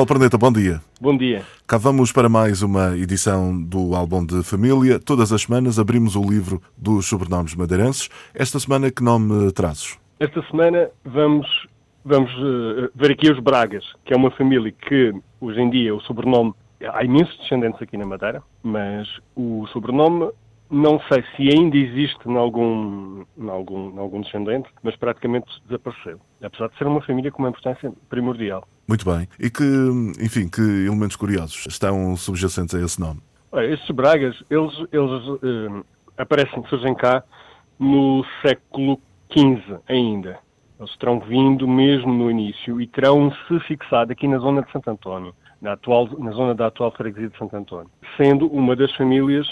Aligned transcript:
Paulo 0.00 0.08
Perneta, 0.08 0.38
bom 0.38 0.50
dia. 0.50 0.80
Bom 0.98 1.14
dia. 1.14 1.42
Cá 1.66 1.76
vamos 1.76 2.10
para 2.10 2.26
mais 2.26 2.62
uma 2.62 2.96
edição 2.96 3.62
do 3.62 3.94
Álbum 3.94 4.24
de 4.24 4.42
Família. 4.42 4.98
Todas 4.98 5.30
as 5.30 5.42
semanas 5.42 5.78
abrimos 5.78 6.16
o 6.16 6.22
livro 6.22 6.62
dos 6.74 7.06
sobrenomes 7.06 7.54
madeirenses. 7.54 8.08
Esta 8.32 8.58
semana, 8.58 8.90
que 8.90 9.02
nome 9.02 9.52
trazes? 9.52 9.98
Esta 10.18 10.40
semana 10.44 10.88
vamos, 11.04 11.46
vamos 12.02 12.32
uh, 12.32 12.90
ver 12.94 13.10
aqui 13.10 13.30
os 13.30 13.38
Bragas, 13.40 13.84
que 14.02 14.14
é 14.14 14.16
uma 14.16 14.30
família 14.30 14.72
que, 14.72 15.12
hoje 15.38 15.60
em 15.60 15.68
dia, 15.68 15.94
o 15.94 16.00
sobrenome. 16.00 16.54
Há 16.82 17.04
imensos 17.04 17.36
descendentes 17.36 17.82
aqui 17.82 17.98
na 17.98 18.06
Madeira, 18.06 18.42
mas 18.62 19.06
o 19.36 19.66
sobrenome 19.70 20.30
não 20.70 21.00
sei 21.12 21.24
se 21.36 21.42
ainda 21.50 21.76
existe 21.76 22.26
em 22.26 22.36
algum, 22.36 23.24
em 23.36 23.50
algum, 23.50 23.90
em 23.90 23.98
algum 23.98 24.20
descendente, 24.20 24.68
mas 24.82 24.94
praticamente 24.96 25.46
desapareceu. 25.66 26.20
Apesar 26.40 26.68
de 26.68 26.78
ser 26.78 26.86
uma 26.86 27.02
família 27.02 27.30
com 27.32 27.42
uma 27.42 27.48
importância 27.48 27.92
primordial. 28.08 28.66
Muito 28.90 29.08
bem. 29.08 29.28
E 29.38 29.48
que, 29.48 29.62
enfim, 30.20 30.48
que 30.48 30.60
elementos 30.60 31.14
curiosos 31.14 31.64
estão 31.64 32.16
subjacentes 32.16 32.74
a 32.74 32.80
esse 32.80 33.00
nome? 33.00 33.20
Olha, 33.52 33.72
estes 33.72 33.88
Bragas, 33.94 34.42
eles, 34.50 34.72
eles 34.90 35.28
uh, 35.28 35.84
aparecem, 36.18 36.60
surgem 36.68 36.92
cá 36.96 37.22
no 37.78 38.24
século 38.42 39.00
XV 39.32 39.78
ainda. 39.88 40.40
Eles 40.76 40.96
terão 40.96 41.20
vindo 41.20 41.68
mesmo 41.68 42.12
no 42.12 42.28
início 42.28 42.80
e 42.80 42.86
terão 42.88 43.32
se 43.46 43.60
fixado 43.60 44.10
aqui 44.10 44.26
na 44.26 44.38
zona 44.38 44.60
de 44.60 44.72
Santo 44.72 44.90
António, 44.90 45.36
na, 45.62 45.74
atual, 45.74 46.08
na 46.18 46.32
zona 46.32 46.52
da 46.52 46.66
atual 46.66 46.90
freguesia 46.90 47.28
de 47.28 47.38
Santo 47.38 47.54
António, 47.54 47.90
sendo 48.16 48.48
uma 48.48 48.74
das 48.74 48.92
famílias 48.96 49.46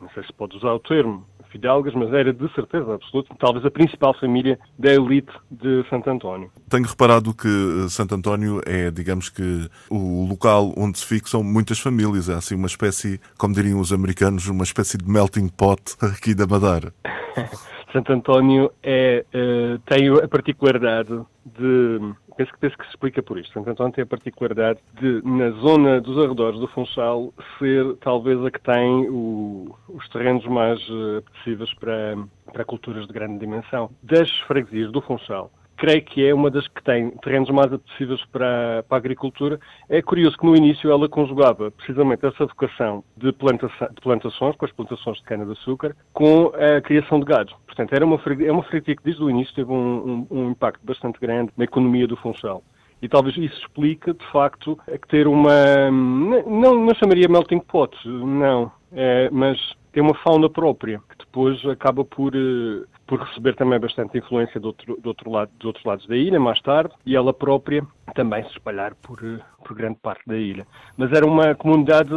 não 0.00 0.08
sei 0.10 0.24
se 0.24 0.32
pode 0.32 0.56
usar 0.56 0.72
o 0.72 0.80
termo, 0.80 1.24
fidalgas, 1.50 1.94
mas 1.94 2.12
era 2.12 2.32
de 2.32 2.52
certeza 2.54 2.94
absoluta, 2.94 3.34
talvez 3.38 3.64
a 3.64 3.70
principal 3.70 4.14
família 4.18 4.58
da 4.78 4.92
elite 4.92 5.32
de 5.50 5.84
Santo 5.88 6.10
António. 6.10 6.50
Tenho 6.68 6.84
reparado 6.84 7.34
que 7.34 7.48
eh, 7.48 7.88
Santo 7.88 8.14
António 8.14 8.60
é, 8.66 8.90
digamos 8.90 9.28
que, 9.28 9.68
o 9.90 10.26
local 10.28 10.72
onde 10.76 10.98
se 10.98 11.06
fixam 11.06 11.42
muitas 11.42 11.78
famílias. 11.78 12.28
É 12.28 12.34
assim 12.34 12.54
uma 12.54 12.66
espécie, 12.66 13.20
como 13.38 13.54
diriam 13.54 13.80
os 13.80 13.92
americanos, 13.92 14.46
uma 14.48 14.64
espécie 14.64 14.96
de 14.96 15.08
melting 15.08 15.48
pot 15.48 15.82
aqui 16.00 16.34
da 16.34 16.46
Madeira. 16.46 16.92
Santo 17.92 18.12
António 18.12 18.70
é, 18.82 19.24
uh, 19.34 19.78
tem 19.80 20.08
a 20.08 20.28
particularidade 20.28 21.20
de 21.44 21.98
penso 22.36 22.52
que, 22.52 22.58
penso 22.58 22.76
que 22.76 22.84
se 22.84 22.90
explica 22.90 23.22
por 23.22 23.38
isto. 23.38 23.58
António 23.58 23.92
tem 23.92 24.04
a 24.04 24.06
particularidade 24.06 24.80
de, 25.00 25.22
na 25.24 25.50
zona 25.60 26.00
dos 26.00 26.18
arredores 26.18 26.58
do 26.60 26.68
Funchal, 26.68 27.32
ser 27.58 27.96
talvez 28.00 28.42
a 28.44 28.50
que 28.50 28.60
tem 28.60 29.08
o, 29.08 29.74
os 29.88 30.08
terrenos 30.08 30.44
mais 30.46 30.80
uh, 30.88 31.18
apetecíveis 31.18 31.72
para, 31.74 32.16
para 32.52 32.64
culturas 32.64 33.06
de 33.06 33.12
grande 33.12 33.38
dimensão. 33.38 33.90
Das 34.02 34.30
freguesias 34.40 34.90
do 34.92 35.00
Funchal, 35.00 35.50
creio 35.80 36.02
que 36.02 36.26
é 36.26 36.34
uma 36.34 36.50
das 36.50 36.68
que 36.68 36.82
tem 36.84 37.10
terrenos 37.22 37.48
mais 37.48 37.72
apetecíveis 37.72 38.22
para, 38.26 38.84
para 38.86 38.96
a 38.96 39.00
agricultura. 39.00 39.58
É 39.88 40.02
curioso 40.02 40.36
que 40.36 40.44
no 40.44 40.54
início 40.54 40.90
ela 40.90 41.08
conjugava 41.08 41.70
precisamente 41.70 42.26
essa 42.26 42.44
vocação 42.44 43.02
de, 43.16 43.32
plantação, 43.32 43.88
de 43.88 44.00
plantações, 44.02 44.54
com 44.56 44.66
as 44.66 44.72
plantações 44.72 45.16
de 45.16 45.24
cana-de-açúcar, 45.24 45.96
com 46.12 46.52
a 46.54 46.82
criação 46.82 47.18
de 47.18 47.24
gado. 47.24 47.54
Portanto, 47.66 47.94
era 47.94 48.04
uma 48.04 48.20
é 48.46 48.52
uma 48.52 48.62
freguesia 48.62 48.94
que 48.94 49.02
desde 49.02 49.22
o 49.24 49.30
início 49.30 49.54
teve 49.54 49.72
um, 49.72 50.26
um, 50.30 50.38
um 50.38 50.50
impacto 50.50 50.84
bastante 50.84 51.18
grande 51.18 51.50
na 51.56 51.64
economia 51.64 52.06
do 52.06 52.16
Funchal. 52.16 52.62
E 53.00 53.08
talvez 53.08 53.34
isso 53.38 53.58
explique, 53.62 54.12
de 54.12 54.26
facto, 54.30 54.78
ter 55.08 55.26
uma. 55.26 55.90
Não, 55.90 56.84
não 56.84 56.94
chamaria 56.94 57.26
melting 57.26 57.60
pot, 57.60 57.96
não. 58.06 58.70
É, 58.92 59.30
mas 59.30 59.58
tem 59.92 60.02
uma 60.02 60.14
fauna 60.14 60.48
própria, 60.48 61.00
que 61.08 61.18
depois 61.18 61.64
acaba 61.66 62.04
por 62.04 62.34
uh, 62.34 62.86
por 63.10 63.20
receber 63.22 63.56
também 63.56 63.80
bastante 63.80 64.16
influência 64.16 64.60
do 64.60 64.68
outro, 64.68 64.96
do 65.00 65.06
outro 65.08 65.28
lado, 65.28 65.50
dos 65.58 65.66
outros 65.66 65.84
lados 65.84 66.06
da 66.06 66.16
ilha, 66.16 66.38
mais 66.38 66.62
tarde, 66.62 66.94
e 67.04 67.16
ela 67.16 67.34
própria 67.34 67.84
também 68.14 68.44
se 68.44 68.50
espalhar 68.50 68.94
por, 68.94 69.18
por 69.64 69.74
grande 69.76 69.98
parte 70.00 70.22
da 70.28 70.36
ilha. 70.36 70.64
Mas 70.96 71.10
era 71.10 71.26
uma 71.26 71.52
comunidade 71.56 72.08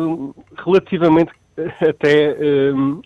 relativamente 0.63 1.31
até 1.81 2.37
um, 2.75 3.01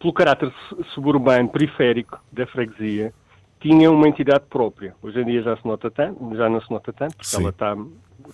pelo 0.00 0.12
caráter 0.12 0.52
suburbano, 0.92 1.48
periférico 1.48 2.18
da 2.32 2.44
freguesia, 2.44 3.14
tinha 3.60 3.88
uma 3.88 4.08
entidade 4.08 4.44
própria. 4.50 4.92
Hoje 5.00 5.20
em 5.20 5.24
dia 5.24 5.42
já 5.42 5.56
se 5.56 5.64
nota 5.64 5.92
tanto, 5.92 6.36
já 6.36 6.48
não 6.48 6.60
se 6.60 6.70
nota 6.72 6.92
tanto, 6.92 7.16
porque 7.16 7.28
Sim. 7.28 7.42
ela 7.42 7.50
está, 7.50 7.76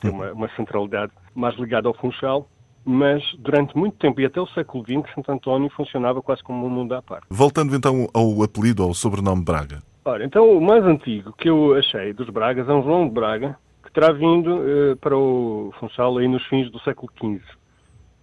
tem 0.00 0.10
uma, 0.10 0.32
uma 0.32 0.48
centralidade 0.56 1.12
mais 1.34 1.54
ligada 1.56 1.88
ao 1.88 1.94
Funchal, 1.94 2.48
mas 2.90 3.22
durante 3.38 3.76
muito 3.76 3.98
tempo 3.98 4.18
e 4.18 4.24
até 4.24 4.40
o 4.40 4.46
século 4.46 4.82
XX, 4.82 5.14
Santo 5.14 5.30
António 5.30 5.68
funcionava 5.68 6.22
quase 6.22 6.42
como 6.42 6.64
um 6.64 6.70
mundo 6.70 6.94
à 6.94 7.02
parte. 7.02 7.26
Voltando 7.28 7.76
então 7.76 8.08
ao 8.14 8.42
apelido, 8.42 8.82
ao 8.82 8.94
sobrenome 8.94 9.44
Braga. 9.44 9.82
Ora, 10.06 10.24
então 10.24 10.56
o 10.56 10.58
mais 10.58 10.82
antigo 10.84 11.34
que 11.34 11.50
eu 11.50 11.74
achei 11.74 12.14
dos 12.14 12.30
Bragas 12.30 12.66
é 12.66 12.72
um 12.72 12.82
João 12.82 13.06
de 13.06 13.12
Braga, 13.12 13.58
que 13.84 13.92
terá 13.92 14.10
vindo 14.10 14.56
uh, 14.56 14.96
para 15.02 15.14
o 15.14 15.70
Funchal 15.78 16.16
aí 16.16 16.26
nos 16.26 16.42
fins 16.46 16.70
do 16.70 16.80
século 16.80 17.12
XV 17.20 17.42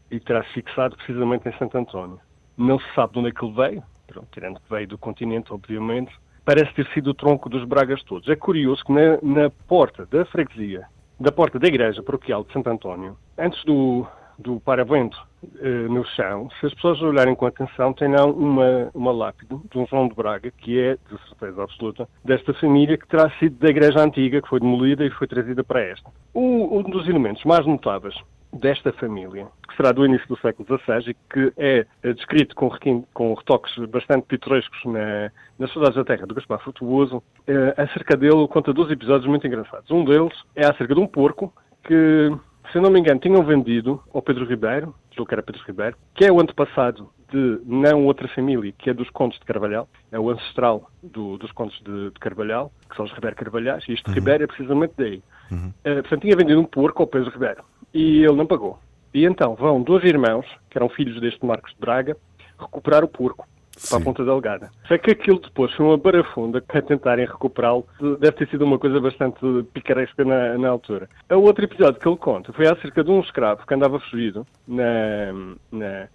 e 0.09 0.19
terá 0.19 0.43
fixado 0.45 0.95
precisamente 0.95 1.47
em 1.47 1.55
Santo 1.59 1.77
António. 1.77 2.19
Não 2.57 2.79
se 2.79 2.85
sabe 2.95 3.13
de 3.13 3.19
onde 3.19 3.29
é 3.29 3.31
que 3.33 3.45
ele 3.45 3.53
veio, 3.53 3.83
pronto, 4.07 4.27
tirando 4.31 4.59
que 4.59 4.69
veio 4.71 4.87
do 4.87 4.97
continente, 4.97 5.53
obviamente, 5.53 6.11
parece 6.43 6.73
ter 6.73 6.87
sido 6.87 7.11
o 7.11 7.13
tronco 7.13 7.49
dos 7.49 7.63
Bragas 7.65 8.01
todos. 8.01 8.27
É 8.29 8.35
curioso 8.35 8.83
que 8.83 8.91
na, 8.91 9.19
na 9.21 9.51
porta 9.67 10.07
da 10.07 10.25
freguesia, 10.25 10.87
da 11.19 11.31
porta 11.31 11.59
da 11.59 11.67
igreja 11.67 12.01
paroquial 12.01 12.43
de 12.43 12.51
Santo 12.51 12.67
António, 12.67 13.15
antes 13.37 13.63
do, 13.63 14.07
do 14.37 14.59
paravento 14.59 15.17
eh, 15.61 15.87
no 15.87 16.05
chão, 16.05 16.49
se 16.59 16.65
as 16.65 16.73
pessoas 16.73 17.01
olharem 17.01 17.35
com 17.35 17.45
atenção, 17.45 17.93
terão 17.93 18.31
uma, 18.31 18.89
uma 18.93 19.11
lápide 19.11 19.55
de 19.71 19.77
um 19.77 19.85
João 19.85 20.07
de 20.07 20.15
Braga, 20.15 20.51
que 20.51 20.79
é, 20.79 20.95
de 20.95 21.29
certeza 21.29 21.63
absoluta, 21.63 22.09
desta 22.23 22.53
família 22.53 22.97
que 22.97 23.07
terá 23.07 23.29
sido 23.39 23.57
da 23.57 23.69
igreja 23.69 23.99
antiga, 23.99 24.41
que 24.41 24.49
foi 24.49 24.59
demolida 24.59 25.05
e 25.05 25.09
foi 25.11 25.27
trazida 25.27 25.63
para 25.63 25.81
esta. 25.81 26.09
Um, 26.33 26.79
um 26.79 26.83
dos 26.83 27.07
elementos 27.07 27.43
mais 27.43 27.65
notáveis 27.65 28.15
desta 28.55 28.91
família, 28.93 29.47
que 29.67 29.75
será 29.75 29.91
do 29.91 30.05
início 30.05 30.27
do 30.27 30.37
século 30.39 30.65
XVI 30.67 31.11
e 31.11 31.13
que 31.13 31.53
é, 31.57 31.85
é 32.01 32.13
descrito 32.13 32.55
com, 32.55 32.69
com 33.13 33.33
retoques 33.33 33.75
bastante 33.87 34.25
pitorescos 34.27 34.79
na, 34.85 35.31
nas 35.59 35.71
Saudades 35.73 35.95
da 35.95 36.05
Terra 36.05 36.25
do 36.25 36.33
Gaspar 36.33 36.59
Frutuoso, 36.59 37.21
é, 37.45 37.73
acerca 37.77 38.15
dele 38.15 38.47
conta 38.47 38.73
dois 38.73 38.89
episódios 38.89 39.27
muito 39.27 39.45
engraçados. 39.45 39.91
Um 39.91 40.05
deles 40.05 40.33
é 40.55 40.65
acerca 40.65 40.95
de 40.95 41.01
um 41.01 41.07
porco 41.07 41.53
que 41.83 42.31
se 42.71 42.79
não 42.79 42.89
me 42.89 42.99
engano, 42.99 43.19
tinham 43.19 43.43
vendido 43.43 44.01
ao 44.13 44.21
Pedro 44.21 44.45
Ribeiro, 44.45 44.93
julgo 45.11 45.27
que 45.27 45.35
era 45.35 45.43
Pedro 45.43 45.61
Ribeiro, 45.65 45.97
que 46.13 46.25
é 46.25 46.31
o 46.31 46.39
antepassado 46.39 47.09
de 47.31 47.59
não 47.65 48.05
outra 48.05 48.27
família, 48.29 48.73
que 48.77 48.89
é 48.89 48.93
dos 48.93 49.09
Contos 49.09 49.39
de 49.39 49.45
Carvalhal, 49.45 49.87
é 50.11 50.19
o 50.19 50.29
ancestral 50.29 50.89
do, 51.01 51.37
dos 51.37 51.51
Contos 51.51 51.79
de, 51.83 52.11
de, 52.11 52.19
Carvalhal, 52.19 52.71
que 52.89 52.95
são 52.95 53.05
os 53.05 53.11
Ribeiro 53.11 53.35
Carvalhais, 53.35 53.83
e 53.87 53.93
este 53.93 54.07
uhum. 54.07 54.15
Ribeiro 54.15 54.43
é 54.43 54.47
precisamente 54.47 54.93
daí. 54.97 55.21
Uhum. 55.51 55.67
Uh, 55.67 56.01
portanto, 56.01 56.21
tinha 56.21 56.35
vendido 56.35 56.59
um 56.59 56.65
porco 56.65 57.01
ao 57.01 57.07
Pedro 57.07 57.31
Ribeiro, 57.31 57.63
e 57.93 58.23
ele 58.23 58.35
não 58.35 58.45
pagou. 58.45 58.79
E 59.13 59.25
então 59.25 59.55
vão 59.55 59.81
dois 59.81 60.03
irmãos, 60.03 60.45
que 60.69 60.77
eram 60.77 60.89
filhos 60.89 61.19
deste 61.19 61.45
Marcos 61.45 61.73
de 61.73 61.79
Braga, 61.79 62.15
recuperar 62.59 63.03
o 63.03 63.07
porco 63.07 63.47
para 63.89 63.97
a 63.97 64.01
Ponta 64.01 64.23
Delgada. 64.23 64.69
Sei 64.87 64.97
que 64.97 65.11
aquilo 65.11 65.39
depois 65.39 65.73
foi 65.73 65.85
uma 65.85 65.97
barafunda 65.97 66.61
para 66.61 66.81
tentarem 66.81 67.25
recuperá-lo. 67.25 67.85
Deve 68.19 68.31
ter 68.33 68.47
sido 68.49 68.65
uma 68.65 68.79
coisa 68.79 68.99
bastante 68.99 69.39
picaresca 69.73 70.23
na, 70.23 70.57
na, 70.57 70.69
altura. 70.69 71.09
O 71.29 71.41
outro 71.41 71.65
episódio 71.65 71.99
que 71.99 72.07
ele 72.07 72.17
conta 72.17 72.53
foi 72.53 72.67
acerca 72.67 73.03
de 73.03 73.11
um 73.11 73.19
escravo 73.19 73.65
que 73.65 73.73
andava 73.73 73.99
fugido 73.99 74.45
na, 74.67 75.33
na 75.71 76.07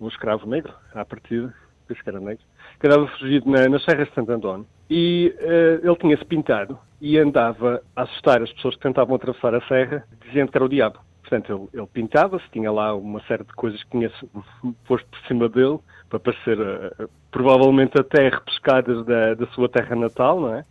um 0.00 0.08
escravo 0.08 0.48
negro, 0.48 0.72
à 0.94 1.04
partida, 1.04 1.52
penso 1.86 2.02
que 2.02 2.08
era 2.08 2.20
negro, 2.20 2.44
que 2.78 2.86
andava 2.86 3.06
fugido 3.18 3.50
na, 3.50 3.68
nas 3.68 3.84
Serras 3.84 4.08
de 4.08 4.14
Santo 4.14 4.32
António. 4.32 4.66
E 4.88 5.34
uh, 5.40 5.86
ele 5.86 5.96
tinha-se 5.96 6.24
pintado 6.24 6.78
e 7.00 7.18
andava 7.18 7.82
a 7.94 8.02
assustar 8.02 8.42
as 8.42 8.52
pessoas 8.52 8.74
que 8.76 8.82
tentavam 8.82 9.16
atravessar 9.16 9.54
a 9.54 9.60
serra, 9.66 10.04
dizendo 10.24 10.50
que 10.50 10.58
era 10.58 10.64
o 10.64 10.68
diabo. 10.68 10.98
Portanto, 11.28 11.68
ele, 11.72 11.80
ele 11.80 11.88
pintava-se, 11.92 12.44
tinha 12.50 12.72
lá 12.72 12.94
uma 12.94 13.20
série 13.24 13.44
de 13.44 13.52
coisas 13.52 13.82
que 13.84 13.90
tinha 13.90 14.10
posto 14.86 15.06
por 15.08 15.20
cima 15.26 15.48
dele, 15.48 15.78
para 16.08 16.18
parecer 16.18 16.58
uh, 16.58 17.08
provavelmente 17.30 17.98
até 18.00 18.28
repescadas 18.28 19.04
da, 19.04 19.34
da 19.34 19.46
sua 19.48 19.68
terra 19.68 19.94
natal, 19.94 20.40
não 20.40 20.54
é? 20.54 20.64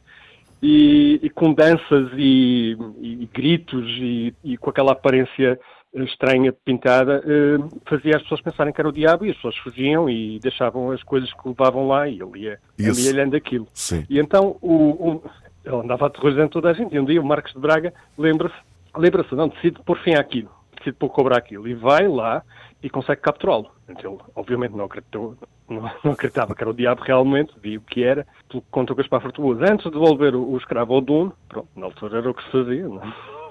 E, 0.62 1.20
e 1.22 1.30
com 1.30 1.54
danças 1.54 2.10
e, 2.16 2.76
e 3.00 3.30
gritos 3.32 3.86
e, 4.00 4.34
e, 4.44 4.58
com 4.58 4.72
aquela 4.72 4.94
aparência 4.94 5.60
estranha 5.94 6.52
pintada, 6.52 7.22
uh, 7.24 7.82
fazia 7.86 8.16
as 8.16 8.24
pessoas 8.24 8.42
pensarem 8.42 8.74
que 8.74 8.82
era 8.82 8.90
o 8.90 8.92
diabo 8.92 9.26
e 9.26 9.30
as 9.30 9.36
pessoas 9.36 9.58
fugiam 9.58 10.10
e 10.10 10.40
deixavam 10.40 10.90
as 10.92 11.04
coisas 11.04 11.32
que 11.32 11.48
levavam 11.48 11.88
lá 11.88 12.08
e 12.10 12.20
ele 12.20 12.40
ia, 12.40 12.60
ele 12.80 13.02
ia 13.02 13.12
olhando 13.12 13.36
aquilo. 13.36 13.68
Sim. 13.74 14.04
E 14.10 14.20
então 14.20 14.58
o, 14.60 14.74
o, 14.74 15.24
ele 15.64 15.76
andava 15.76 16.08
aterrorizando 16.08 16.50
toda 16.50 16.72
a 16.72 16.74
gente 16.74 16.96
e 16.96 17.00
um 17.00 17.06
dia 17.06 17.22
o 17.22 17.26
Marcos 17.26 17.54
de 17.54 17.60
Braga 17.60 17.94
lembra-se, 18.18 18.56
lembra-se, 18.98 19.34
não, 19.36 19.48
decide 19.48 19.82
pôr 19.84 19.98
fim 20.00 20.16
àquilo, 20.16 20.50
decide 20.78 20.98
pôr 20.98 21.10
cobrar 21.10 21.38
aquilo 21.38 21.68
e 21.68 21.74
vai 21.74 22.08
lá 22.08 22.44
e 22.82 22.90
consegue 22.90 23.22
capturá-lo. 23.22 23.72
Ele, 23.88 24.18
obviamente, 24.36 24.76
não 24.76 24.86
acreditou, 24.86 25.36
não, 25.70 25.90
não, 26.04 26.12
acreditava 26.12 26.54
que 26.54 26.62
era 26.62 26.70
o 26.70 26.74
diabo 26.74 27.02
realmente, 27.04 27.54
viu 27.62 27.80
o 27.80 27.84
que 27.84 28.04
era, 28.04 28.28
pelo 28.50 28.62
que 28.62 28.70
contou 28.70 28.96
Gaspar 28.96 29.22
Fortuoso. 29.22 29.64
Antes 29.64 29.86
de 29.86 29.92
devolver 29.92 30.36
o, 30.36 30.52
o 30.52 30.58
escravo 30.58 30.94
ao 30.94 31.02
dono, 31.02 31.34
pronto, 31.48 31.68
na 31.76 31.86
altura 31.86 32.18
era 32.20 32.30
o 32.30 32.34
que 32.34 32.44
se 32.44 32.52
fazia, 32.52 32.88
não, 32.88 33.02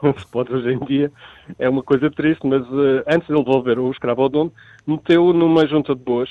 não 0.02 0.18
se 0.18 0.26
pode 0.26 0.52
hoje 0.52 0.72
em 0.72 0.78
dia, 0.80 1.10
é 1.58 1.68
uma 1.68 1.82
coisa 1.82 2.10
triste, 2.10 2.46
mas 2.46 2.62
uh, 2.68 3.02
antes 3.06 3.26
de 3.26 3.34
ele 3.34 3.44
devolver 3.44 3.78
o 3.78 3.90
escravo 3.90 4.22
ao 4.22 4.28
dono, 4.28 4.52
meteu-o 4.86 5.32
numa 5.32 5.66
junta 5.66 5.94
de 5.94 6.02
boas, 6.02 6.30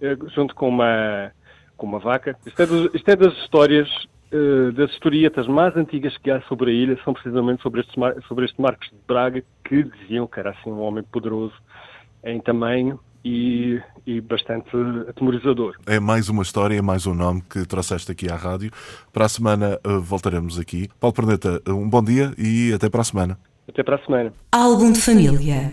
uh, 0.00 0.28
junto 0.30 0.54
com 0.54 0.68
uma, 0.68 1.32
com 1.76 1.86
uma 1.86 1.98
vaca. 1.98 2.36
Isto 2.46 2.62
é, 2.62 2.66
dos, 2.66 2.94
isto 2.94 3.08
é 3.08 3.16
das 3.16 3.32
histórias 3.38 3.88
uh, 4.32 4.72
das 4.72 4.90
historietas 4.90 5.46
mais 5.46 5.76
antigas 5.76 6.16
que 6.18 6.30
há 6.30 6.40
sobre 6.42 6.70
a 6.70 6.74
ilha 6.74 6.98
são 7.04 7.12
precisamente 7.12 7.62
sobre, 7.62 7.80
estes, 7.80 7.94
sobre 8.26 8.44
este 8.44 8.60
Marcos 8.60 8.88
de 8.88 8.98
Braga, 9.06 9.42
que 9.64 9.82
diziam 9.82 10.26
que 10.26 10.40
era 10.40 10.50
assim 10.50 10.70
um 10.70 10.80
homem 10.80 11.04
poderoso 11.04 11.54
em 12.24 12.40
tamanho 12.40 12.98
e, 13.24 13.80
e, 14.06 14.20
bastante 14.20 14.70
atemorizador. 15.08 15.74
É 15.86 15.98
mais 15.98 16.28
uma 16.28 16.42
história, 16.42 16.78
é 16.78 16.82
mais 16.82 17.06
um 17.06 17.14
nome 17.14 17.42
que 17.42 17.66
trouxeste 17.66 18.12
aqui 18.12 18.30
à 18.30 18.36
rádio. 18.36 18.70
Para 19.12 19.24
a 19.24 19.28
semana 19.28 19.80
uh, 19.84 20.00
voltaremos 20.00 20.58
aqui. 20.58 20.88
Paulo 21.00 21.14
Perneta, 21.14 21.60
um 21.68 21.88
bom 21.88 22.02
dia 22.02 22.32
e 22.38 22.72
até 22.72 22.88
para 22.88 23.00
a 23.00 23.04
semana. 23.04 23.38
Até 23.68 23.82
para 23.82 23.96
a 23.96 24.04
semana. 24.04 24.32
Álbum 24.52 24.92
de 24.92 25.00
família. 25.00 25.72